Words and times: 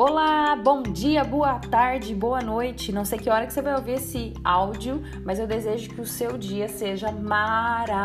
Olá, 0.00 0.54
bom 0.54 0.80
dia, 0.80 1.24
boa 1.24 1.58
tarde, 1.58 2.14
boa 2.14 2.40
noite. 2.40 2.92
Não 2.92 3.04
sei 3.04 3.18
que 3.18 3.28
hora 3.28 3.48
que 3.48 3.52
você 3.52 3.60
vai 3.60 3.74
ouvir 3.74 3.94
esse 3.94 4.32
áudio, 4.44 5.02
mas 5.24 5.40
eu 5.40 5.46
desejo 5.48 5.90
que 5.90 6.00
o 6.00 6.06
seu 6.06 6.38
dia 6.38 6.68
seja 6.68 7.10
maravilhoso. 7.10 8.04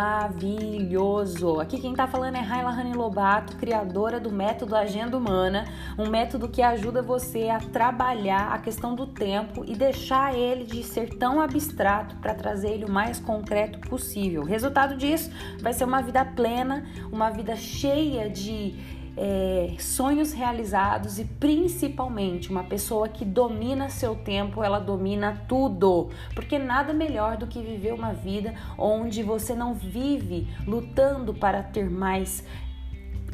Aqui 1.60 1.80
quem 1.80 1.94
tá 1.94 2.08
falando 2.08 2.36
é 2.36 2.40
Raila 2.40 2.72
Rani 2.72 2.94
Lobato, 2.94 3.56
criadora 3.58 4.20
do 4.20 4.32
método 4.32 4.76
Agenda 4.76 5.16
Humana, 5.16 5.66
um 5.96 6.10
método 6.10 6.50
que 6.50 6.64
ajuda 6.64 7.04
você 7.04 7.50
a 7.50 7.60
trabalhar 7.60 8.52
a 8.52 8.58
questão 8.58 8.96
do 8.96 9.06
tempo 9.06 9.64
e 9.64 9.76
deixar 9.76 10.36
ele 10.36 10.64
de 10.64 10.84
ser 10.84 11.10
tão 11.20 11.40
abstrato 11.40 12.16
para 12.16 12.34
trazer 12.34 12.70
ele 12.72 12.86
o 12.86 12.92
mais 12.92 13.20
concreto 13.20 13.80
possível. 13.88 14.42
O 14.42 14.46
resultado 14.46 14.98
disso 14.98 15.30
vai 15.62 15.74
ser 15.74 15.84
uma 15.84 16.02
vida 16.02 16.26
plena, 16.26 16.88
uma 17.12 17.30
vida 17.30 17.56
cheia 17.56 18.28
de 18.28 19.03
é, 19.16 19.76
sonhos 19.80 20.34
realizados 20.34 21.20
e 21.20 21.26
principalmente 21.26 22.50
uma 22.50 22.64
pessoa 22.64 23.08
que 23.08 23.24
domina 23.24 23.90
seu 23.90 24.16
tempo, 24.16 24.64
ela 24.64 24.80
domina 24.80 25.44
tudo. 25.48 26.10
Porque 26.34 26.58
nada 26.58 26.94
melhor 26.94 27.38
do 27.38 27.48
que 27.48 27.62
viver 27.62 27.94
uma 27.94 28.14
vida 28.14 28.54
onde 28.78 29.22
você 29.22 29.54
não 29.54 29.74
vive 29.74 30.48
lutando 30.66 31.34
para 31.34 31.62
ter 31.62 31.90
mais 31.90 32.44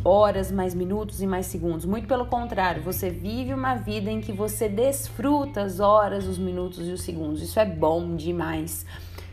horas, 0.03 0.51
mais 0.51 0.73
minutos 0.73 1.21
e 1.21 1.27
mais 1.27 1.45
segundos. 1.45 1.85
Muito 1.85 2.07
pelo 2.07 2.25
contrário, 2.25 2.81
você 2.81 3.09
vive 3.09 3.53
uma 3.53 3.75
vida 3.75 4.09
em 4.09 4.21
que 4.21 4.31
você 4.31 4.69
desfruta 4.69 5.61
as 5.61 5.79
horas, 5.79 6.25
os 6.25 6.37
minutos 6.37 6.87
e 6.87 6.91
os 6.91 7.01
segundos. 7.01 7.41
Isso 7.41 7.59
é 7.59 7.65
bom 7.65 8.15
demais. 8.15 8.85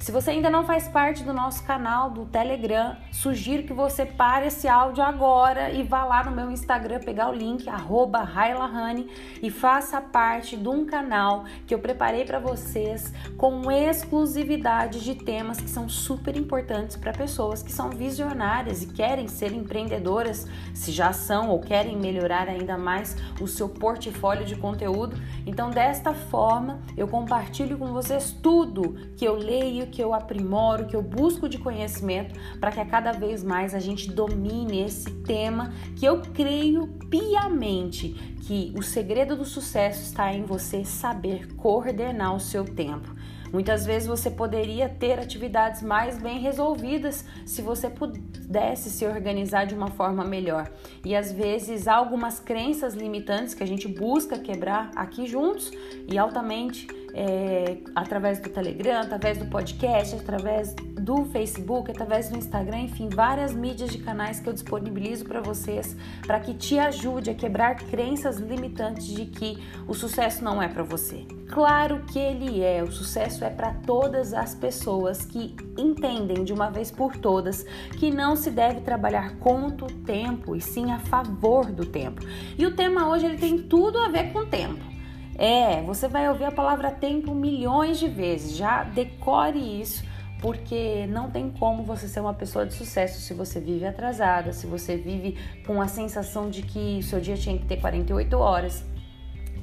Se 0.06 0.12
você 0.12 0.30
ainda 0.30 0.48
não 0.48 0.65
faz 0.65 0.87
parte 0.87 1.24
do 1.24 1.34
nosso 1.34 1.65
canal 1.65 2.10
do 2.10 2.27
Telegram, 2.27 2.95
sugiro 3.10 3.65
que 3.65 3.73
você 3.73 4.06
pare 4.06 4.46
esse 4.46 4.69
áudio 4.69 5.02
agora 5.02 5.73
e 5.73 5.82
vá 5.82 6.05
lá 6.05 6.23
no 6.23 6.30
meu 6.30 6.48
Instagram 6.48 7.01
pegar 7.01 7.29
o 7.29 7.34
link 7.34 7.66
@railahane 7.66 9.10
e 9.43 9.51
faça 9.51 10.01
parte 10.01 10.57
de 10.57 10.68
um 10.68 10.87
canal 10.87 11.45
que 11.66 11.74
eu 11.74 11.80
preparei 11.80 12.24
para 12.24 12.38
vocês 12.38 13.13
com 13.37 13.68
exclusividade 13.68 15.01
de 15.01 15.16
temas 15.16 15.60
que 15.60 15.68
são 15.68 15.88
super 15.88 16.37
importantes 16.37 16.96
para 16.96 17.13
pessoas 17.13 17.60
que 17.60 17.73
são 17.73 17.91
visionárias 17.91 18.85
e 18.85 18.87
querem 18.87 19.26
ser 19.26 19.52
empreendedoras, 19.52 20.46
se 20.73 20.93
já 20.93 21.13
são 21.13 21.48
ou 21.48 21.59
querem 21.59 21.96
melhorar 21.96 22.48
ainda 22.48 22.79
mais 22.79 23.16
o 23.41 23.48
seu 23.48 23.68
portfólio 23.68 24.45
de 24.45 24.54
conteúdo. 24.54 25.20
Então, 25.45 25.68
desta 25.68 26.15
forma, 26.15 26.79
eu 26.96 27.09
compartilho 27.09 27.76
com 27.76 27.87
vocês 27.87 28.30
tudo 28.41 28.95
que 29.16 29.24
eu 29.24 29.35
leio, 29.35 29.95
que 29.96 30.02
eu 30.02 30.12
aprimoro, 30.12 30.84
que 30.84 30.94
eu 30.94 31.00
busco 31.00 31.48
de 31.48 31.56
conhecimento 31.56 32.38
para 32.60 32.70
que 32.70 32.78
a 32.78 32.84
cada 32.84 33.12
vez 33.12 33.42
mais 33.42 33.74
a 33.74 33.80
gente 33.80 34.12
domine 34.12 34.82
esse 34.82 35.10
tema 35.22 35.72
que 35.96 36.04
eu 36.04 36.20
creio 36.34 36.86
piamente 37.08 38.36
que 38.42 38.74
o 38.76 38.82
segredo 38.82 39.34
do 39.34 39.46
sucesso 39.46 40.02
está 40.02 40.30
em 40.34 40.42
você 40.42 40.84
saber 40.84 41.54
coordenar 41.54 42.36
o 42.36 42.40
seu 42.40 42.62
tempo. 42.62 43.08
Muitas 43.50 43.86
vezes 43.86 44.06
você 44.06 44.30
poderia 44.30 44.86
ter 44.86 45.18
atividades 45.18 45.80
mais 45.80 46.18
bem 46.18 46.40
resolvidas 46.40 47.24
se 47.46 47.62
você 47.62 47.88
pudesse 47.88 48.90
se 48.90 49.06
organizar 49.06 49.64
de 49.64 49.74
uma 49.74 49.88
forma 49.88 50.24
melhor. 50.26 50.70
E 51.02 51.16
às 51.16 51.32
vezes 51.32 51.88
há 51.88 51.94
algumas 51.94 52.38
crenças 52.38 52.92
limitantes 52.92 53.54
que 53.54 53.62
a 53.62 53.66
gente 53.66 53.88
busca 53.88 54.38
quebrar 54.38 54.90
aqui 54.94 55.26
juntos 55.26 55.70
e 56.06 56.18
altamente 56.18 56.86
é, 57.16 57.78
através 57.95 58.38
do 58.38 58.50
Telegram, 58.50 59.00
através 59.00 59.38
do 59.38 59.46
podcast, 59.46 60.14
através 60.14 60.74
do 60.74 61.24
Facebook, 61.24 61.90
através 61.90 62.28
do 62.28 62.36
Instagram, 62.36 62.80
enfim, 62.80 63.08
várias 63.08 63.54
mídias 63.54 63.90
de 63.90 63.98
canais 63.98 64.38
que 64.38 64.47
eu 64.47 64.53
disponibilizo 64.53 65.25
para 65.25 65.41
vocês, 65.41 65.97
para 66.26 66.38
que 66.41 66.53
te 66.53 66.78
ajude 66.78 67.31
a 67.31 67.34
quebrar 67.34 67.76
crenças 67.76 68.36
limitantes 68.36 69.06
de 69.06 69.25
que 69.25 69.56
o 69.88 69.94
sucesso 69.94 70.44
não 70.44 70.62
é 70.62 70.69
para 70.69 70.82
você. 70.82 71.25
Claro 71.48 72.02
que 72.12 72.18
ele 72.18 72.62
é, 72.62 72.82
o 72.82 72.92
sucesso 72.92 73.44
é 73.44 73.50
para 73.50 73.72
todas 73.72 74.34
as 74.34 74.54
pessoas 74.54 75.24
que 75.24 75.56
entendem 75.78 76.44
de 76.44 76.52
uma 76.52 76.68
vez 76.68 76.91
por 76.91 77.16
todas 77.16 77.64
que 77.98 78.10
não 78.10 78.36
se 78.36 78.50
deve 78.50 78.80
trabalhar 78.80 79.36
contra 79.38 79.86
o 79.86 79.91
tempo 79.91 80.54
e 80.54 80.60
sim 80.60 80.91
a 80.92 80.98
favor 80.98 81.64
do 81.64 81.86
tempo. 81.86 82.20
E 82.58 82.66
o 82.66 82.76
tema 82.76 83.08
hoje 83.08 83.24
ele 83.24 83.38
tem 83.38 83.56
tudo 83.56 83.98
a 83.98 84.08
ver 84.08 84.32
com 84.32 84.41
o 84.41 84.46
tempo. 84.46 84.95
É, 85.38 85.82
você 85.82 86.08
vai 86.08 86.28
ouvir 86.28 86.44
a 86.44 86.50
palavra 86.50 86.91
tempo 86.91 87.34
milhões 87.34 87.98
de 87.98 88.08
vezes. 88.08 88.56
Já 88.56 88.84
decore 88.84 89.80
isso, 89.80 90.04
porque 90.41 91.06
não 91.08 91.30
tem 91.30 91.50
como 91.50 91.82
você 91.82 92.08
ser 92.08 92.20
uma 92.20 92.34
pessoa 92.34 92.64
de 92.64 92.74
sucesso 92.74 93.20
se 93.20 93.34
você 93.34 93.60
vive 93.60 93.86
atrasada, 93.86 94.52
se 94.52 94.66
você 94.66 94.97
vive 94.97 95.36
com 95.66 95.80
a 95.80 95.88
sensação 95.88 96.48
de 96.48 96.62
que 96.62 96.98
o 96.98 97.02
seu 97.02 97.20
dia 97.20 97.36
tinha 97.36 97.58
que 97.58 97.66
ter 97.66 97.76
48 97.76 98.36
horas 98.38 98.84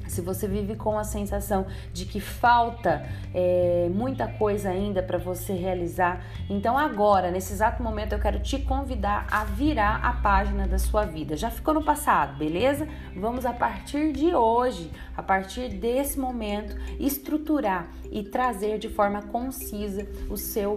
se 0.06 0.20
você 0.20 0.46
vive 0.46 0.76
com 0.76 0.98
a 0.98 1.04
sensação 1.04 1.66
de 1.92 2.04
que 2.04 2.20
falta 2.20 3.06
é, 3.32 3.88
muita 3.92 4.26
coisa 4.26 4.70
ainda 4.70 5.02
para 5.02 5.18
você 5.18 5.52
realizar, 5.52 6.24
então 6.48 6.78
agora, 6.78 7.30
nesse 7.30 7.52
exato 7.52 7.82
momento, 7.82 8.12
eu 8.12 8.18
quero 8.18 8.40
te 8.40 8.58
convidar 8.58 9.26
a 9.30 9.44
virar 9.44 9.96
a 9.96 10.12
página 10.12 10.66
da 10.66 10.78
sua 10.78 11.04
vida. 11.04 11.36
Já 11.36 11.50
ficou 11.50 11.74
no 11.74 11.82
passado, 11.82 12.36
beleza? 12.36 12.88
Vamos 13.16 13.46
a 13.46 13.52
partir 13.52 14.12
de 14.12 14.34
hoje, 14.34 14.90
a 15.16 15.22
partir 15.22 15.68
desse 15.68 16.18
momento, 16.18 16.76
estruturar 16.98 17.88
e 18.10 18.22
trazer 18.22 18.78
de 18.78 18.88
forma 18.88 19.22
concisa 19.22 20.06
o 20.30 20.36
seu 20.36 20.76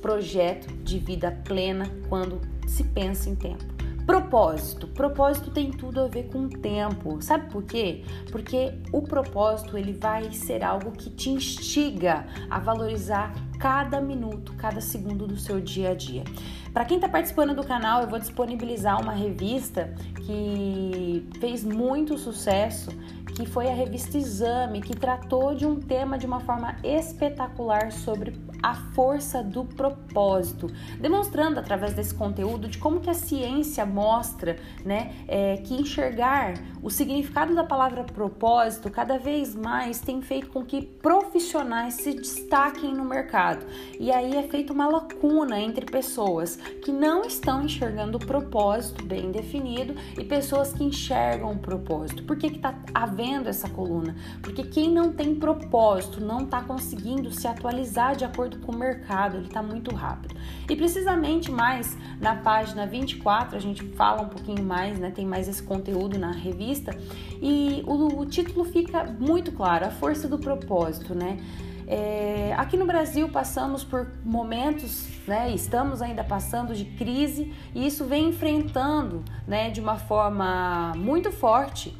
projeto 0.00 0.72
de 0.84 0.98
vida 0.98 1.36
plena 1.44 1.86
quando 2.08 2.40
se 2.66 2.84
pensa 2.84 3.28
em 3.28 3.34
tempo. 3.34 3.77
Propósito. 4.08 4.86
Propósito 4.86 5.50
tem 5.50 5.70
tudo 5.70 6.00
a 6.00 6.08
ver 6.08 6.30
com 6.30 6.46
o 6.46 6.48
tempo. 6.48 7.20
Sabe 7.20 7.50
por 7.50 7.62
quê? 7.62 8.02
Porque 8.32 8.72
o 8.90 9.02
propósito 9.02 9.76
ele 9.76 9.92
vai 9.92 10.32
ser 10.32 10.64
algo 10.64 10.92
que 10.92 11.10
te 11.10 11.28
instiga 11.28 12.24
a 12.48 12.58
valorizar 12.58 13.34
cada 13.58 14.00
minuto, 14.00 14.54
cada 14.54 14.80
segundo 14.80 15.26
do 15.26 15.36
seu 15.36 15.60
dia 15.60 15.90
a 15.90 15.94
dia. 15.94 16.24
Para 16.72 16.86
quem 16.86 16.96
está 16.96 17.06
participando 17.06 17.54
do 17.54 17.62
canal, 17.62 18.00
eu 18.00 18.08
vou 18.08 18.18
disponibilizar 18.18 18.98
uma 18.98 19.12
revista 19.12 19.92
que 20.24 21.28
fez 21.38 21.62
muito 21.62 22.16
sucesso, 22.16 22.90
que 23.34 23.44
foi 23.44 23.68
a 23.68 23.74
revista 23.74 24.16
Exame, 24.16 24.80
que 24.80 24.96
tratou 24.96 25.54
de 25.54 25.66
um 25.66 25.78
tema 25.78 26.16
de 26.16 26.24
uma 26.24 26.40
forma 26.40 26.76
espetacular 26.82 27.92
sobre 27.92 28.32
a 28.62 28.74
força 28.74 29.42
do 29.42 29.64
propósito, 29.64 30.70
demonstrando 31.00 31.58
através 31.60 31.94
desse 31.94 32.14
conteúdo 32.14 32.68
de 32.68 32.78
como 32.78 33.00
que 33.00 33.10
a 33.10 33.14
ciência 33.14 33.84
mostra, 33.86 34.56
né, 34.84 35.14
é, 35.26 35.58
que 35.58 35.74
enxergar 35.74 36.54
o 36.82 36.90
significado 36.90 37.54
da 37.54 37.64
palavra 37.64 38.04
propósito 38.04 38.90
cada 38.90 39.18
vez 39.18 39.54
mais 39.54 40.00
tem 40.00 40.22
feito 40.22 40.48
com 40.48 40.64
que 40.64 40.82
profissionais 40.82 41.94
se 41.94 42.14
destaquem 42.14 42.94
no 42.94 43.04
mercado. 43.04 43.66
E 43.98 44.10
aí 44.10 44.36
é 44.36 44.42
feita 44.44 44.72
uma 44.72 44.88
lacuna 44.88 45.60
entre 45.60 45.86
pessoas 45.86 46.56
que 46.56 46.92
não 46.92 47.22
estão 47.24 47.64
enxergando 47.64 48.16
o 48.16 48.20
propósito 48.20 49.04
bem 49.04 49.30
definido 49.30 49.94
e 50.18 50.24
pessoas 50.24 50.72
que 50.72 50.84
enxergam 50.84 51.52
o 51.52 51.58
propósito. 51.58 52.22
Por 52.24 52.36
que 52.36 52.46
está 52.46 52.74
havendo 52.94 53.48
essa 53.48 53.68
coluna? 53.68 54.16
Porque 54.42 54.62
quem 54.62 54.90
não 54.90 55.12
tem 55.12 55.34
propósito 55.34 56.20
não 56.20 56.44
está 56.44 56.62
conseguindo 56.62 57.30
se 57.30 57.46
atualizar 57.46 58.16
de 58.16 58.24
acordo 58.24 58.47
acordo 58.48 58.58
com 58.60 58.72
o 58.72 58.76
mercado, 58.76 59.36
ele 59.36 59.46
está 59.46 59.62
muito 59.62 59.94
rápido. 59.94 60.34
E 60.68 60.74
precisamente 60.74 61.50
mais 61.50 61.96
na 62.20 62.34
página 62.34 62.86
24 62.86 63.56
a 63.56 63.60
gente 63.60 63.84
fala 63.90 64.22
um 64.22 64.28
pouquinho 64.28 64.62
mais, 64.64 64.98
né? 64.98 65.10
Tem 65.10 65.26
mais 65.26 65.48
esse 65.48 65.62
conteúdo 65.62 66.18
na 66.18 66.32
revista 66.32 66.96
e 67.40 67.82
o, 67.86 68.20
o 68.20 68.26
título 68.26 68.64
fica 68.64 69.04
muito 69.04 69.52
claro, 69.52 69.86
a 69.86 69.90
força 69.90 70.26
do 70.26 70.38
propósito, 70.38 71.14
né? 71.14 71.38
É, 71.86 72.54
aqui 72.58 72.76
no 72.76 72.84
Brasil 72.84 73.28
passamos 73.30 73.82
por 73.82 74.08
momentos, 74.22 75.08
né, 75.26 75.50
estamos 75.50 76.02
ainda 76.02 76.22
passando 76.22 76.74
de 76.74 76.84
crise 76.84 77.50
e 77.74 77.86
isso 77.86 78.04
vem 78.04 78.28
enfrentando 78.28 79.24
né, 79.46 79.70
de 79.70 79.80
uma 79.80 79.96
forma 79.96 80.92
muito 80.96 81.32
forte 81.32 81.96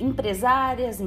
empresárias, 0.00 0.98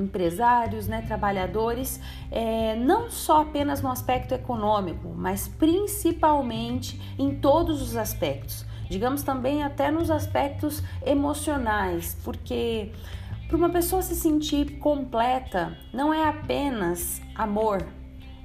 empresários, 0.00 0.88
né, 0.88 1.02
trabalhadores, 1.02 2.00
é, 2.30 2.74
não 2.76 3.10
só 3.10 3.42
apenas 3.42 3.82
no 3.82 3.90
aspecto 3.90 4.34
econômico, 4.34 5.08
mas 5.16 5.48
principalmente 5.48 7.00
em 7.18 7.34
todos 7.36 7.82
os 7.82 7.96
aspectos. 7.96 8.64
Digamos 8.88 9.22
também 9.22 9.62
até 9.62 9.90
nos 9.90 10.10
aspectos 10.10 10.82
emocionais, 11.06 12.16
porque 12.24 12.90
para 13.46 13.56
uma 13.56 13.70
pessoa 13.70 14.02
se 14.02 14.14
sentir 14.14 14.78
completa, 14.78 15.76
não 15.92 16.12
é 16.12 16.28
apenas 16.28 17.20
amor, 17.34 17.86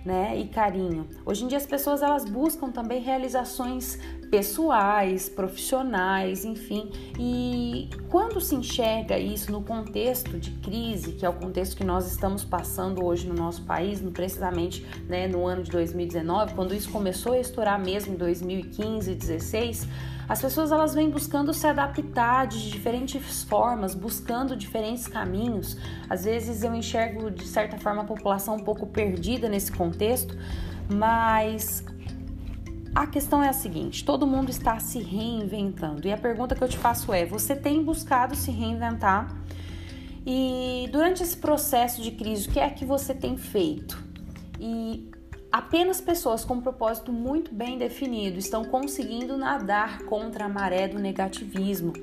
né, 0.05 0.37
e 0.37 0.47
carinho. 0.47 1.07
Hoje 1.25 1.43
em 1.43 1.47
dia 1.47 1.57
as 1.57 1.65
pessoas 1.65 2.03
elas 2.03 2.25
buscam 2.25 2.69
também 2.71 3.01
realizações 3.01 3.99
pessoais, 4.29 5.29
profissionais, 5.29 6.45
enfim. 6.45 6.89
E 7.19 7.89
quando 8.09 8.41
se 8.41 8.55
enxerga 8.55 9.17
isso 9.17 9.51
no 9.51 9.61
contexto 9.61 10.37
de 10.37 10.51
crise, 10.51 11.13
que 11.13 11.25
é 11.25 11.29
o 11.29 11.33
contexto 11.33 11.77
que 11.77 11.83
nós 11.83 12.09
estamos 12.11 12.43
passando 12.43 13.03
hoje 13.03 13.27
no 13.27 13.33
nosso 13.33 13.63
país, 13.63 14.01
precisamente 14.01 14.85
né, 15.07 15.27
no 15.27 15.45
ano 15.45 15.63
de 15.63 15.71
2019, 15.71 16.53
quando 16.53 16.73
isso 16.73 16.89
começou 16.89 17.33
a 17.33 17.39
estourar 17.39 17.79
mesmo 17.79 18.13
em 18.13 18.17
2015 18.17 19.11
e 19.11 19.15
2016, 19.15 19.87
as 20.27 20.41
pessoas 20.41 20.71
elas 20.71 20.93
vêm 20.95 21.09
buscando 21.09 21.53
se 21.53 21.67
adaptar 21.67 22.47
de 22.47 22.69
diferentes 22.71 23.43
formas, 23.43 23.93
buscando 23.93 24.55
diferentes 24.55 25.07
caminhos. 25.07 25.77
Às 26.09 26.25
vezes 26.25 26.63
eu 26.63 26.73
enxergo 26.73 27.29
de 27.29 27.45
certa 27.45 27.77
forma 27.77 28.01
a 28.01 28.05
população 28.05 28.55
um 28.55 28.63
pouco 28.63 28.87
perdida 28.87 29.47
nesse 29.47 29.71
contexto, 29.71 30.35
mas 30.89 31.83
a 32.95 33.05
questão 33.05 33.43
é 33.43 33.49
a 33.49 33.53
seguinte: 33.53 34.05
todo 34.05 34.25
mundo 34.25 34.49
está 34.49 34.79
se 34.79 34.99
reinventando. 34.99 36.07
E 36.07 36.13
a 36.13 36.17
pergunta 36.17 36.55
que 36.55 36.63
eu 36.63 36.69
te 36.69 36.77
faço 36.77 37.11
é: 37.11 37.25
você 37.25 37.53
tem 37.53 37.83
buscado 37.83 38.35
se 38.35 38.49
reinventar? 38.49 39.35
E 40.25 40.89
durante 40.91 41.21
esse 41.21 41.37
processo 41.37 42.01
de 42.01 42.11
crise, 42.11 42.47
o 42.47 42.51
que 42.51 42.59
é 42.59 42.69
que 42.69 42.85
você 42.85 43.13
tem 43.13 43.37
feito? 43.37 44.01
E 44.59 45.11
apenas 45.51 46.01
pessoas 46.01 46.43
com 46.43 46.55
um 46.55 46.61
propósito 46.61 47.11
muito 47.13 47.53
bem 47.53 47.77
definido 47.77 48.39
estão 48.39 48.65
conseguindo 48.65 49.37
nadar 49.37 49.99
contra 50.03 50.45
a 50.45 50.49
maré 50.49 50.87
do 50.87 50.97
negativismo. 50.97 51.93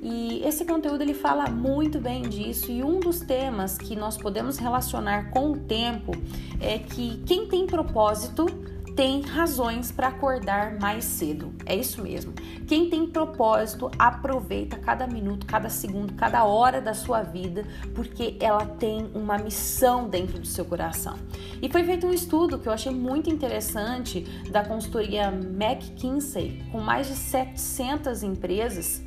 E 0.00 0.42
esse 0.44 0.64
conteúdo 0.64 1.02
ele 1.02 1.14
fala 1.14 1.48
muito 1.50 1.98
bem 1.98 2.22
disso 2.22 2.70
e 2.70 2.82
um 2.82 3.00
dos 3.00 3.20
temas 3.20 3.76
que 3.78 3.96
nós 3.96 4.16
podemos 4.16 4.58
relacionar 4.58 5.30
com 5.30 5.52
o 5.52 5.58
tempo 5.58 6.12
é 6.60 6.78
que 6.78 7.22
quem 7.24 7.48
tem 7.48 7.66
propósito 7.66 8.46
tem 8.94 9.22
razões 9.22 9.90
para 9.90 10.08
acordar 10.08 10.78
mais 10.78 11.04
cedo. 11.04 11.52
É 11.64 11.74
isso 11.74 12.02
mesmo. 12.02 12.32
Quem 12.66 12.90
tem 12.90 13.06
propósito 13.06 13.90
aproveita 13.98 14.76
cada 14.76 15.06
minuto, 15.06 15.46
cada 15.46 15.68
segundo, 15.68 16.14
cada 16.14 16.44
hora 16.44 16.80
da 16.80 16.94
sua 16.94 17.22
vida, 17.22 17.64
porque 17.94 18.36
ela 18.40 18.66
tem 18.66 19.10
uma 19.14 19.38
missão 19.38 20.08
dentro 20.08 20.38
do 20.38 20.46
seu 20.46 20.64
coração. 20.64 21.16
E 21.60 21.70
foi 21.70 21.84
feito 21.84 22.06
um 22.06 22.12
estudo 22.12 22.58
que 22.58 22.68
eu 22.68 22.72
achei 22.72 22.92
muito 22.92 23.30
interessante 23.30 24.20
da 24.50 24.64
consultoria 24.64 25.28
McKinsey, 25.28 26.62
com 26.70 26.80
mais 26.80 27.06
de 27.06 27.14
700 27.14 28.22
empresas. 28.22 29.02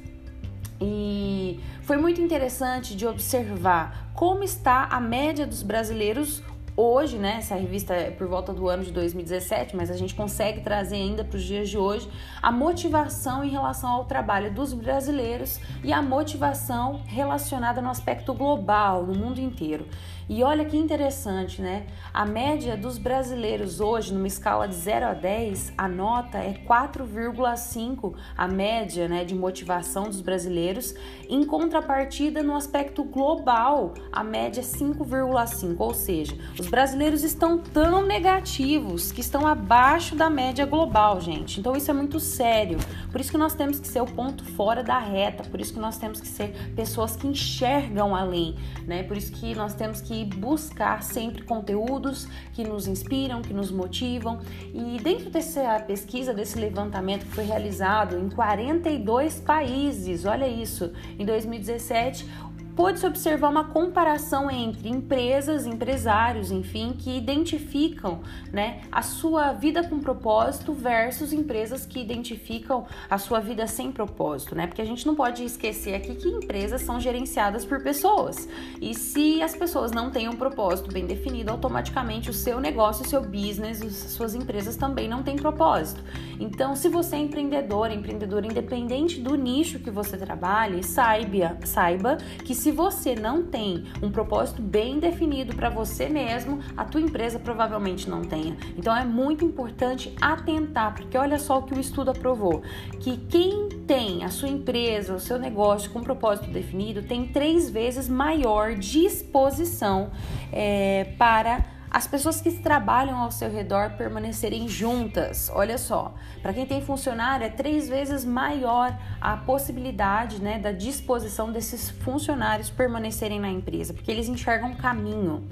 E 0.82 1.60
foi 1.84 1.98
muito 1.98 2.20
interessante 2.20 2.96
de 2.96 3.08
observar 3.08 4.12
como 4.14 4.44
está 4.44 4.86
a 4.86 5.00
média 5.00 5.46
dos 5.46 5.64
brasileiros 5.64 6.42
hoje, 6.77 7.18
né? 7.18 7.38
Essa 7.38 7.56
revista 7.56 7.94
é 7.94 8.12
por 8.12 8.27
volta 8.27 8.54
do 8.54 8.68
ano 8.68 8.83
de 8.83 8.92
2017, 8.92 9.75
mas 9.75 9.89
a 9.89 9.95
gente 9.95 10.13
consegue 10.13 10.62
trazer 10.62 10.95
ainda 10.95 11.24
para 11.24 11.38
os 11.38 11.44
dias 11.44 11.69
de 11.69 11.77
hoje 11.77 12.10
a 12.42 12.51
motivação 12.51 13.44
em 13.44 13.50
relação 13.50 13.89
ao 13.89 14.06
trabalho 14.06 14.54
dos 14.54 14.74
brasileiros 14.74 15.60
e 15.83 15.94
a 15.94 16.01
motivação 16.01 17.01
relacionada 17.06 17.81
no 17.81 17.89
aspecto 17.89 18.33
global, 18.33 19.06
no 19.06 19.16
mundo 19.16 19.39
inteiro. 19.39 19.88
E 20.27 20.42
olha 20.42 20.66
que 20.66 20.75
interessante, 20.75 21.62
né? 21.62 21.86
A 22.12 22.25
média 22.25 22.75
dos 22.75 22.98
brasileiros 22.98 23.80
hoje, 23.80 24.12
numa 24.12 24.25
escala 24.25 24.68
de 24.68 24.74
0 24.74 25.06
a 25.06 25.13
10, 25.13 25.74
a 25.77 25.88
nota 25.88 26.39
é 26.39 26.54
4,5, 26.68 28.16
a 28.36 28.48
média 28.48 29.07
né, 29.07 29.24
de 29.24 29.36
motivação 29.36 30.06
dos 30.06 30.22
brasileiros. 30.22 30.95
Em 31.30 31.45
contrapartida, 31.45 32.42
no 32.42 32.56
aspecto 32.56 33.04
global, 33.04 33.94
a 34.12 34.24
média 34.24 34.62
é 34.62 34.63
5,5, 34.63 35.75
ou 35.77 35.94
seja, 35.94 36.36
os 36.60 36.68
brasileiros 36.68 37.24
estão 37.24 37.60
tão 37.60 38.04
negativos 38.04 39.12
que 39.12 39.22
estão 39.22 39.45
abaixo 39.45 40.16
da 40.16 40.30
média 40.30 40.66
global, 40.66 41.22
gente. 41.22 41.60
Então 41.60 41.75
isso 41.75 41.92
é 41.92 41.94
muito 41.94 42.19
sério. 42.19 42.80
Por 43.12 43.22
isso 43.22 43.30
que 43.30 43.38
nós 43.38 43.54
temos 43.54 43.80
que 43.80 43.88
ser 43.88 44.01
o 44.01 44.07
ponto 44.07 44.44
fora 44.44 44.81
da 44.81 44.98
reta, 44.98 45.44
por 45.44 45.62
isso 45.62 45.74
que 45.74 45.80
nós 45.80 45.98
temos 45.98 46.19
que 46.19 46.27
ser 46.27 46.74
pessoas 46.75 47.16
que 47.16 47.27
enxergam 47.27 48.16
além, 48.16 48.56
né? 48.88 49.04
Por 49.04 49.16
isso 49.16 49.31
que 49.31 49.54
nós 49.54 49.75
temos 49.75 50.01
que 50.01 50.15
que 50.16 50.24
buscar 50.24 51.04
sempre 51.04 51.44
conteúdos 51.44 52.28
que 52.54 52.64
nos 52.64 52.88
inspiram, 52.88 53.42
que 53.42 53.54
nos 53.54 53.70
motivam. 53.70 54.40
E 54.74 54.98
dentro 55.02 55.30
dessa 55.30 55.80
pesquisa, 55.82 56.34
desse 56.34 56.58
levantamento 56.58 57.26
que 57.26 57.32
foi 57.32 57.44
realizado 57.44 58.18
em 58.18 58.30
42 58.30 59.42
países, 59.42 60.24
olha 60.26 60.48
isso, 60.48 60.92
em 61.20 61.26
2017, 61.26 62.26
pôde-se 62.75 63.06
observar 63.06 63.50
uma 63.50 63.66
comparação 63.66 64.51
entre 64.51 64.89
empresas, 64.89 65.66
empresários, 65.66 66.51
enfim, 66.51 66.94
que 66.94 67.18
identificam 67.18 68.22
né, 68.51 68.81
a 68.92 69.01
sua 69.01 69.54
vida 69.54 69.83
com 69.88 70.00
propósito 70.00 70.74
versus 70.74 71.31
empresas 71.31 71.86
que 71.86 72.00
identificam 72.00 72.86
a 73.10 73.18
sua 73.18 73.39
vida 73.39 73.66
sem 73.68 73.92
propósito, 73.92 74.56
né? 74.56 74.68
Porque 74.68 74.81
a 74.81 74.86
gente 74.86 75.06
não 75.07 75.16
pode 75.16 75.44
esquecer 75.44 75.95
aqui 75.95 76.16
que 76.16 76.27
empresas 76.27 76.81
são 76.81 77.00
gerenciadas 77.00 77.63
por 77.66 77.81
pessoas. 77.81 78.48
E 78.81 78.94
se 78.94 79.42
as 79.42 79.56
pessoas 79.56 79.92
não 79.92 80.12
têm 80.12 80.27
um 80.27 80.36
propósito 80.36 80.92
bem 80.92 81.06
definido, 81.06 81.51
automaticamente 81.51 82.30
o 82.30 82.33
seu 82.33 82.60
negócio, 82.60 83.06
o 83.06 83.07
seu 83.07 83.22
business, 83.22 83.81
as 83.81 84.12
suas 84.12 84.36
empresas 84.36 84.75
também 84.75 85.07
não 85.07 85.24
têm 85.24 85.36
propósito. 85.36 86.04
Então, 86.39 86.75
se 86.75 86.89
você 86.89 87.16
é 87.16 87.19
empreendedor, 87.19 87.92
empreendedor 87.92 88.44
independente 88.44 89.22
do 89.22 89.36
nicho 89.36 89.80
que 89.80 89.89
você 89.89 90.18
trabalhe, 90.18 90.83
saiba, 90.83 91.57
saiba 91.63 92.18
que 92.44 92.54
se 92.54 92.65
você 92.72 93.16
não 93.16 93.44
tem 93.44 93.86
um 94.02 94.12
propósito 94.12 94.62
bem 94.62 95.00
definido 95.00 95.56
para 95.56 95.70
você 95.70 96.08
mesmo, 96.08 96.60
a 96.76 96.86
tua 96.86 97.02
empresa 97.02 97.40
provavelmente 97.40 98.10
não 98.10 98.22
tenha. 98.22 98.58
Então 98.78 98.96
é 98.96 99.06
muito 99.06 99.44
importante 99.44 100.14
atentar, 100.22 100.96
porque 100.96 101.18
olha 101.18 101.40
só 101.40 101.60
o 101.60 101.64
que 101.64 101.74
o 101.74 101.80
estudo 101.80 102.12
aprovou, 102.12 102.62
que 103.00 103.18
quem 103.18 103.70
tem 103.88 104.24
a 104.24 104.30
sua 104.30 104.50
empresa, 104.50 105.14
o 105.14 105.20
seu 105.20 105.38
negócio 105.38 105.92
com 105.92 106.02
propósito 106.02 106.50
definido, 106.50 107.04
tem 107.04 107.28
três 107.28 107.70
vezes 107.70 108.10
maior 108.10 108.76
disposição 108.76 110.12
é, 110.52 111.14
para 111.18 111.75
as 111.96 112.06
pessoas 112.06 112.42
que 112.42 112.52
trabalham 112.52 113.18
ao 113.18 113.32
seu 113.32 113.50
redor 113.50 113.92
permanecerem 113.92 114.68
juntas. 114.68 115.50
Olha 115.56 115.78
só, 115.78 116.14
para 116.42 116.52
quem 116.52 116.66
tem 116.66 116.82
funcionário 116.82 117.46
é 117.46 117.50
três 117.50 117.88
vezes 117.88 118.26
maior 118.26 119.00
a 119.22 119.38
possibilidade 119.38 120.42
né, 120.42 120.60
da 120.60 120.74
disposição 120.74 121.54
desses 121.54 121.90
funcionários 121.90 122.70
permanecerem 122.70 123.40
na 123.40 123.50
empresa, 123.50 123.94
porque 123.94 124.12
eles 124.12 124.28
enxergam 124.28 124.72
um 124.72 124.76
caminho. 124.76 125.48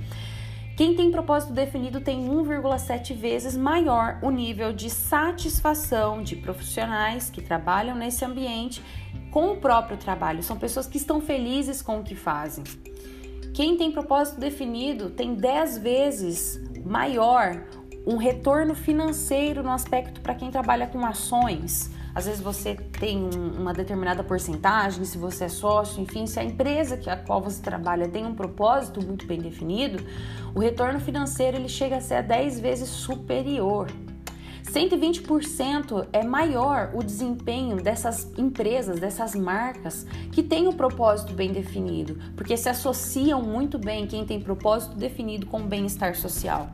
Quem 0.75 0.98
tem 0.98 1.10
propósito 1.12 1.54
definido 1.54 2.01
tem 2.01 2.28
1,7 2.28 3.16
vezes 3.16 3.56
maior 3.56 4.19
o 4.22 4.30
nível 4.30 4.74
de 4.74 4.90
satisfação 4.90 6.22
de 6.22 6.36
profissionais 6.36 7.30
que 7.30 7.42
trabalham 7.42 7.95
nesse 7.95 8.25
ambiente 8.25 8.84
com 9.31 9.54
o 9.54 9.56
próprio 9.56 9.95
trabalho. 9.95 10.44
São 10.44 10.57
pessoas 10.57 10.88
que 10.88 10.98
estão 10.98 11.22
felizes 11.22 11.81
com 11.81 12.00
o 12.01 12.04
que 12.04 12.16
fazem. 12.16 12.66
Quem 13.53 13.77
tem 13.77 13.91
propósito 13.91 14.39
definido 14.39 15.11
tem 15.11 15.35
10 15.35 15.77
vezes 15.77 16.59
maior 16.83 17.63
um 18.05 18.17
retorno 18.17 18.73
financeiro 18.73 19.61
no 19.61 19.69
aspecto 19.69 20.21
para 20.21 20.33
quem 20.33 20.50
trabalha 20.50 20.88
com 20.88 21.05
ações. 21.05 21.91
Às 22.15 22.25
vezes 22.25 22.41
você 22.41 22.73
tem 23.00 23.17
um, 23.17 23.61
uma 23.61 23.71
determinada 23.71 24.23
porcentagem, 24.23 25.05
se 25.05 25.19
você 25.19 25.45
é 25.45 25.49
sócio, 25.49 26.01
enfim, 26.01 26.25
se 26.25 26.39
a 26.39 26.44
empresa 26.44 26.97
que 26.97 27.11
a 27.11 27.16
qual 27.16 27.42
você 27.42 27.61
trabalha 27.61 28.07
tem 28.07 28.25
um 28.25 28.33
propósito 28.33 29.06
muito 29.06 29.25
bem 29.28 29.39
definido, 29.39 30.04
o 30.56 30.59
retorno 30.59 30.99
financeiro 30.99 31.57
ele 31.57 31.69
chega 31.69 31.97
a 31.97 32.01
ser 32.01 32.23
10 32.23 32.59
vezes 32.59 32.89
superior. 32.89 33.87
120% 34.63 36.07
é 36.13 36.23
maior 36.23 36.91
o 36.93 37.03
desempenho 37.03 37.77
dessas 37.77 38.31
empresas, 38.37 38.99
dessas 38.99 39.35
marcas 39.35 40.07
que 40.31 40.41
têm 40.41 40.67
o 40.67 40.69
um 40.69 40.73
propósito 40.73 41.33
bem 41.33 41.51
definido, 41.51 42.17
porque 42.35 42.55
se 42.55 42.69
associam 42.69 43.41
muito 43.41 43.77
bem 43.77 44.07
quem 44.07 44.25
tem 44.25 44.39
propósito 44.39 44.95
definido 44.95 45.45
com 45.45 45.61
bem-estar 45.61 46.15
social. 46.15 46.69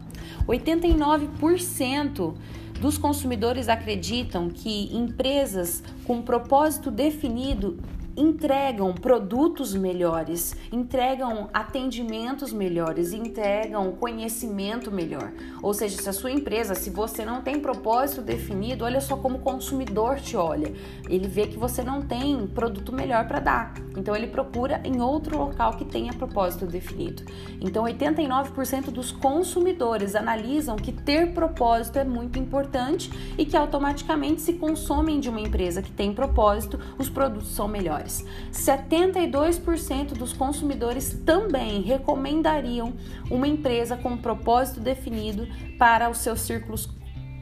89% 0.48 2.36
dos 2.80 2.98
consumidores 2.98 3.68
acreditam 3.68 4.50
que 4.50 4.96
empresas 4.96 5.84
com 6.06 6.22
propósito 6.22 6.90
definido 6.90 7.78
entregam 8.20 8.94
produtos 8.94 9.74
melhores, 9.74 10.54
entregam 10.74 11.50
atendimentos 11.54 12.52
melhores, 12.52 13.14
entregam 13.14 13.94
conhecimento 13.94 14.92
melhor. 14.92 15.32
Ou 15.64 15.74
seja, 15.74 16.02
se 16.02 16.10
a 16.10 16.14
sua 16.14 16.30
empresa, 16.30 16.76
se 16.76 16.90
você 16.90 17.24
não 17.24 17.42
tem 17.42 17.62
propósito 17.62 18.22
definido, 18.22 18.84
olha 18.84 19.00
só 19.00 19.16
como 19.16 19.38
o 19.38 19.42
consumidor 19.42 20.20
te 20.20 20.36
olha. 20.36 20.74
Ele 21.08 21.28
vê 21.30 21.48
que 21.48 21.58
você 21.58 21.82
não 21.82 22.02
tem 22.02 22.46
produto 22.46 22.92
melhor 22.92 23.26
para 23.26 23.40
dar. 23.40 23.74
Então 23.98 24.16
ele 24.16 24.28
procura 24.28 24.82
em 24.84 25.02
outro 25.02 25.38
local 25.38 25.74
que 25.74 25.86
tenha 25.86 26.14
propósito 26.14 26.66
definido. 26.66 27.24
Então 27.60 27.86
89% 27.86 28.92
dos 28.92 29.12
consumidores 29.12 30.16
analisam 30.16 30.76
que 30.76 30.92
ter 30.92 31.34
propósito 31.34 32.00
é 32.00 32.04
muito 32.04 32.38
importante 32.40 33.12
e 33.38 33.46
que 33.46 33.58
automaticamente 33.58 34.42
se 34.42 34.54
consomem 34.54 35.20
de 35.20 35.30
uma 35.30 35.40
empresa 35.40 35.82
que 35.82 35.92
tem 35.92 36.14
propósito, 36.14 36.80
os 36.98 37.10
produtos 37.10 37.50
são 37.50 37.68
melhores. 37.68 38.26
72% 38.52 40.14
dos 40.14 40.34
consumidores 40.34 41.14
também 41.26 41.82
recomendariam 41.82 42.94
uma 43.30 43.48
empresa 43.48 43.98
com 43.98 44.18
propósito 44.18 44.80
definido 44.80 45.48
para 45.78 46.10
os 46.10 46.20
seus 46.20 46.42
círculos 46.42 46.90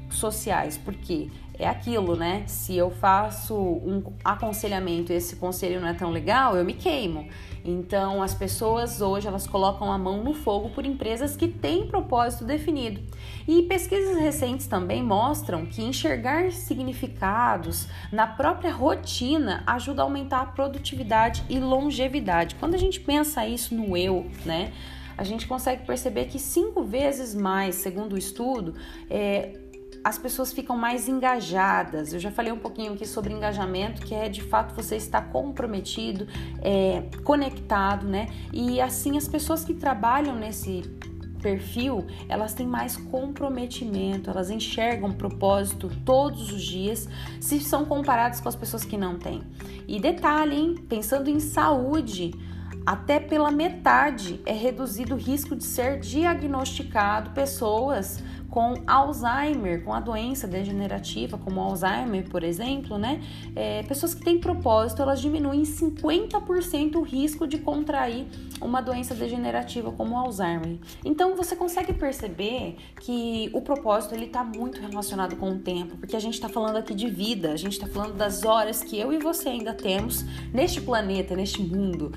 sociais, 0.09 0.77
porque 0.77 1.29
é 1.59 1.67
aquilo, 1.67 2.15
né? 2.15 2.43
Se 2.45 2.77
eu 2.77 2.91
faço 2.91 3.55
um 3.55 4.03
aconselhamento 4.23 5.11
e 5.11 5.15
esse 5.15 5.37
conselho 5.37 5.81
não 5.81 5.87
é 5.87 5.93
tão 5.93 6.11
legal, 6.11 6.55
eu 6.55 6.63
me 6.63 6.73
queimo. 6.73 7.27
Então, 7.65 8.21
as 8.21 8.33
pessoas 8.33 9.01
hoje 9.01 9.27
elas 9.27 9.47
colocam 9.47 9.91
a 9.91 9.97
mão 9.97 10.23
no 10.23 10.33
fogo 10.33 10.69
por 10.69 10.85
empresas 10.85 11.35
que 11.35 11.47
têm 11.47 11.87
propósito 11.87 12.45
definido. 12.45 13.01
E 13.47 13.63
pesquisas 13.63 14.17
recentes 14.17 14.67
também 14.67 15.03
mostram 15.03 15.65
que 15.65 15.81
enxergar 15.81 16.51
significados 16.51 17.87
na 18.11 18.27
própria 18.27 18.71
rotina 18.71 19.63
ajuda 19.65 20.03
a 20.03 20.05
aumentar 20.05 20.41
a 20.41 20.45
produtividade 20.45 21.43
e 21.49 21.59
longevidade. 21.59 22.55
Quando 22.55 22.75
a 22.75 22.79
gente 22.79 22.99
pensa 22.99 23.45
isso 23.47 23.73
no 23.73 23.97
eu, 23.97 24.27
né? 24.45 24.71
A 25.17 25.23
gente 25.23 25.47
consegue 25.47 25.83
perceber 25.83 26.25
que 26.25 26.37
cinco 26.37 26.83
vezes 26.83 27.33
mais, 27.33 27.75
segundo 27.75 28.13
o 28.13 28.17
estudo, 28.17 28.75
é, 29.09 29.57
as 30.07 30.17
pessoas 30.17 30.53
ficam 30.53 30.77
mais 30.77 31.09
engajadas. 31.09 32.13
Eu 32.13 32.19
já 32.19 32.31
falei 32.31 32.49
um 32.49 32.57
pouquinho 32.57 32.93
aqui 32.93 33.05
sobre 33.05 33.33
engajamento, 33.33 34.01
que 34.03 34.15
é 34.15 34.29
de 34.29 34.41
fato 34.41 34.73
você 34.73 34.95
estar 34.95 35.21
comprometido, 35.33 36.25
é, 36.61 37.03
conectado, 37.25 38.07
né? 38.07 38.29
E 38.53 38.79
assim 38.79 39.17
as 39.17 39.27
pessoas 39.27 39.65
que 39.65 39.73
trabalham 39.73 40.33
nesse 40.33 40.83
perfil, 41.41 42.07
elas 42.29 42.53
têm 42.53 42.65
mais 42.65 42.95
comprometimento, 42.95 44.29
elas 44.29 44.49
enxergam 44.49 45.11
propósito 45.11 45.91
todos 46.05 46.53
os 46.53 46.63
dias, 46.63 47.09
se 47.41 47.59
são 47.59 47.83
comparadas 47.83 48.39
com 48.39 48.47
as 48.47 48.55
pessoas 48.55 48.85
que 48.85 48.95
não 48.95 49.19
têm. 49.19 49.43
E 49.89 49.99
detalhe, 49.99 50.55
hein? 50.55 50.75
Pensando 50.87 51.29
em 51.29 51.41
saúde, 51.41 52.33
até 52.85 53.19
pela 53.19 53.51
metade 53.51 54.39
é 54.45 54.53
reduzido 54.53 55.15
o 55.15 55.17
risco 55.17 55.53
de 55.53 55.65
ser 55.65 55.99
diagnosticado 55.99 57.31
pessoas 57.31 58.23
com 58.49 58.75
Alzheimer, 58.87 59.83
com 59.83 59.93
a 59.93 59.99
doença 59.99 60.47
degenerativa, 60.47 61.37
como 61.37 61.59
Alzheimer, 61.59 62.29
por 62.29 62.43
exemplo, 62.43 62.97
né? 62.97 63.21
É, 63.55 63.83
pessoas 63.83 64.13
que 64.13 64.23
têm 64.23 64.39
propósito, 64.39 65.01
elas 65.01 65.19
diminuem 65.19 65.63
50% 65.63 66.95
o 66.95 67.01
risco 67.01 67.47
de 67.47 67.57
contrair 67.57 68.25
uma 68.61 68.81
doença 68.81 69.13
degenerativa 69.13 69.91
como 69.91 70.17
Alzheimer. 70.17 70.77
Então 71.03 71.35
você 71.35 71.55
consegue 71.55 71.93
perceber 71.93 72.77
que 73.01 73.49
o 73.53 73.61
propósito 73.61 74.15
ele 74.15 74.25
está 74.25 74.43
muito 74.43 74.79
relacionado 74.81 75.35
com 75.35 75.51
o 75.51 75.59
tempo, 75.59 75.97
porque 75.97 76.15
a 76.15 76.19
gente 76.19 76.35
está 76.35 76.49
falando 76.49 76.77
aqui 76.77 76.93
de 76.93 77.09
vida, 77.09 77.51
a 77.51 77.57
gente 77.57 77.73
está 77.73 77.87
falando 77.87 78.15
das 78.15 78.43
horas 78.43 78.83
que 78.83 78.97
eu 78.97 79.11
e 79.11 79.19
você 79.19 79.49
ainda 79.49 79.73
temos 79.73 80.23
neste 80.53 80.81
planeta, 80.81 81.35
neste 81.35 81.61
mundo. 81.61 82.11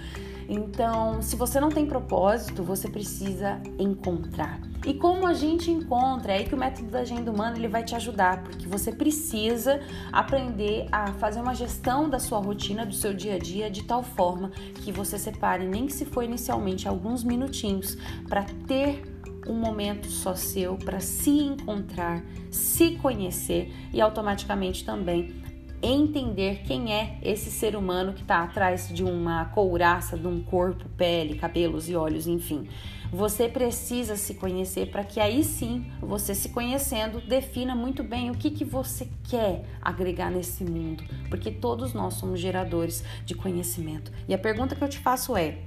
Então, 0.53 1.23
se 1.23 1.37
você 1.37 1.61
não 1.61 1.69
tem 1.69 1.87
propósito, 1.87 2.65
você 2.65 2.89
precisa 2.89 3.63
encontrar. 3.79 4.61
E 4.85 4.93
como 4.95 5.25
a 5.25 5.33
gente 5.33 5.71
encontra, 5.71 6.33
é 6.33 6.39
aí 6.39 6.45
que 6.45 6.57
o 6.57 6.59
método 6.59 6.91
da 6.91 7.01
agenda 7.01 7.31
humana 7.31 7.57
ele 7.57 7.69
vai 7.69 7.85
te 7.85 7.95
ajudar, 7.95 8.43
porque 8.43 8.67
você 8.67 8.91
precisa 8.91 9.81
aprender 10.11 10.89
a 10.91 11.13
fazer 11.13 11.41
uma 11.41 11.55
gestão 11.55 12.11
da 12.11 12.19
sua 12.19 12.41
rotina, 12.41 12.85
do 12.85 12.95
seu 12.95 13.15
dia 13.15 13.37
a 13.37 13.39
dia, 13.39 13.71
de 13.71 13.85
tal 13.85 14.03
forma 14.03 14.51
que 14.75 14.91
você 14.91 15.21
separe, 15.21 15.69
nem 15.69 15.87
que 15.87 15.93
se 15.93 16.05
for 16.05 16.25
inicialmente 16.25 16.89
alguns 16.89 17.23
minutinhos, 17.23 17.97
para 18.29 18.45
ter 18.67 19.05
um 19.47 19.55
momento 19.55 20.09
só 20.09 20.35
seu 20.35 20.77
para 20.77 20.99
se 20.99 21.31
encontrar, 21.31 22.25
se 22.51 22.97
conhecer 22.97 23.73
e 23.93 24.01
automaticamente 24.01 24.85
também 24.85 25.40
entender 25.83 26.63
quem 26.65 26.93
é 26.93 27.19
esse 27.23 27.51
ser 27.51 27.75
humano 27.75 28.13
que 28.13 28.23
está 28.23 28.43
atrás 28.43 28.89
de 28.89 29.03
uma 29.03 29.47
couraça, 29.47 30.19
de 30.19 30.27
um 30.27 30.43
corpo, 30.43 30.89
pele, 30.97 31.37
cabelos 31.37 31.89
e 31.89 31.97
olhos, 31.97 32.27
enfim. 32.27 32.69
Você 33.13 33.49
precisa 33.49 34.15
se 34.15 34.35
conhecer 34.35 34.91
para 34.91 35.03
que 35.03 35.19
aí 35.19 35.43
sim, 35.43 35.91
você 36.01 36.33
se 36.33 36.51
conhecendo, 36.51 37.21
defina 37.21 37.75
muito 37.75 38.05
bem 38.05 38.31
o 38.31 38.35
que, 38.35 38.51
que 38.51 38.65
você 38.65 39.09
quer 39.29 39.65
agregar 39.83 40.31
nesse 40.31 40.63
mundo, 40.63 41.03
porque 41.29 41.51
todos 41.51 41.93
nós 41.93 42.15
somos 42.15 42.39
geradores 42.39 43.03
de 43.25 43.35
conhecimento. 43.35 44.13
E 44.29 44.35
a 44.35 44.39
pergunta 44.39 44.77
que 44.77 44.85
eu 44.85 44.89
te 44.89 44.99
faço 44.99 45.37
é: 45.37 45.59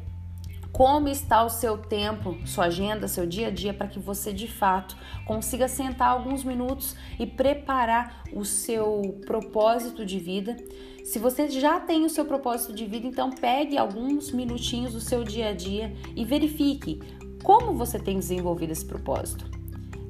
como 0.73 1.07
está 1.07 1.43
o 1.43 1.49
seu 1.49 1.77
tempo, 1.77 2.35
sua 2.47 2.65
agenda, 2.65 3.07
seu 3.07 3.27
dia 3.27 3.47
a 3.47 3.51
dia 3.51 3.73
para 3.75 3.87
que 3.87 3.99
você 3.99 4.33
de 4.33 4.47
fato 4.47 4.97
consiga 5.23 5.67
sentar 5.67 6.09
alguns 6.09 6.43
minutos 6.43 6.95
e 7.19 7.27
preparar 7.27 8.23
o 8.33 8.43
seu 8.43 9.21
propósito 9.25 10.03
de 10.03 10.17
vida. 10.17 10.57
Se 11.05 11.19
você 11.19 11.47
já 11.47 11.79
tem 11.79 12.03
o 12.05 12.09
seu 12.09 12.25
propósito 12.25 12.73
de 12.73 12.85
vida, 12.87 13.05
então 13.05 13.29
pegue 13.29 13.77
alguns 13.77 14.31
minutinhos 14.31 14.93
do 14.93 14.99
seu 14.99 15.23
dia 15.23 15.49
a 15.49 15.53
dia 15.53 15.95
e 16.15 16.25
verifique 16.25 16.99
como 17.43 17.73
você 17.73 17.99
tem 17.99 18.17
desenvolvido 18.17 18.71
esse 18.71 18.85
propósito. 18.85 19.62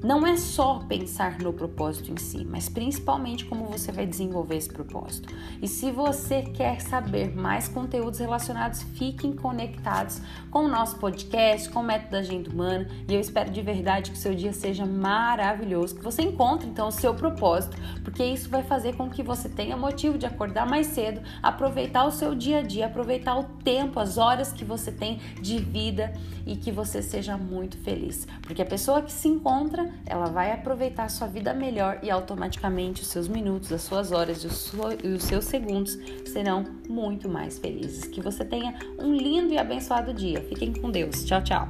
Não 0.03 0.27
é 0.27 0.35
só 0.35 0.79
pensar 0.79 1.39
no 1.39 1.53
propósito 1.53 2.11
em 2.11 2.17
si, 2.17 2.43
mas 2.43 2.67
principalmente 2.67 3.45
como 3.45 3.63
você 3.63 3.89
vai 3.89 4.05
desenvolver 4.05 4.57
esse 4.57 4.67
propósito. 4.67 5.33
E 5.61 5.67
se 5.67 5.91
você 5.91 6.41
quer 6.41 6.81
saber 6.81 7.33
mais 7.33 7.69
conteúdos 7.69 8.19
relacionados, 8.19 8.83
fiquem 8.83 9.31
conectados 9.31 10.19
com 10.51 10.65
o 10.65 10.67
nosso 10.67 10.97
podcast, 10.97 11.69
com 11.69 11.79
o 11.79 11.83
Método 11.83 12.11
da 12.11 12.17
Agenda 12.17 12.49
Humana. 12.49 12.89
E 13.07 13.13
eu 13.13 13.21
espero 13.21 13.49
de 13.49 13.61
verdade 13.61 14.11
que 14.11 14.17
o 14.17 14.19
seu 14.19 14.35
dia 14.35 14.51
seja 14.51 14.85
maravilhoso, 14.85 15.95
que 15.95 16.03
você 16.03 16.21
encontre 16.21 16.67
então 16.67 16.89
o 16.89 16.91
seu 16.91 17.15
propósito, 17.15 17.77
porque 18.03 18.25
isso 18.25 18.49
vai 18.49 18.61
fazer 18.61 18.97
com 18.97 19.09
que 19.09 19.23
você 19.23 19.47
tenha 19.47 19.77
motivo 19.77 20.17
de 20.17 20.25
acordar 20.25 20.67
mais 20.67 20.87
cedo, 20.87 21.21
aproveitar 21.41 22.03
o 22.03 22.11
seu 22.11 22.35
dia 22.35 22.57
a 22.57 22.61
dia, 22.61 22.87
aproveitar 22.87 23.39
o 23.39 23.45
tempo, 23.63 24.01
as 24.01 24.17
horas 24.17 24.51
que 24.51 24.65
você 24.65 24.91
tem 24.91 25.21
de 25.41 25.59
vida 25.59 26.13
e 26.45 26.57
que 26.57 26.73
você 26.73 27.01
seja 27.01 27.37
muito 27.37 27.77
feliz. 27.77 28.27
Porque 28.41 28.61
a 28.61 28.65
pessoa 28.65 29.01
que 29.01 29.11
se 29.11 29.29
encontra 29.29 29.92
ela 30.05 30.27
vai 30.27 30.51
aproveitar 30.51 31.05
a 31.05 31.09
sua 31.09 31.27
vida 31.27 31.53
melhor 31.53 31.99
e 32.01 32.11
automaticamente 32.11 33.01
os 33.01 33.07
seus 33.07 33.27
minutos, 33.27 33.71
as 33.71 33.81
suas 33.81 34.11
horas 34.11 34.43
e 34.43 35.07
os 35.07 35.23
seus 35.23 35.45
segundos 35.45 35.97
serão 36.25 36.63
muito 36.89 37.29
mais 37.29 37.59
felizes. 37.59 38.05
Que 38.05 38.21
você 38.21 38.43
tenha 38.43 38.75
um 38.99 39.15
lindo 39.15 39.53
e 39.53 39.57
abençoado 39.57 40.13
dia. 40.13 40.41
Fiquem 40.41 40.73
com 40.73 40.91
Deus. 40.91 41.23
Tchau, 41.23 41.43
tchau. 41.43 41.67